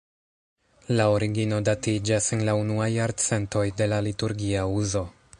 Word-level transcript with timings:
La 0.99 1.05
origino 1.15 1.59
datiĝas 1.67 2.29
en 2.37 2.41
la 2.47 2.55
unuaj 2.61 2.87
jarcentoj 2.93 3.65
de 3.83 3.89
la 3.93 3.99
liturgia 4.07 4.65
uzo. 4.79 5.05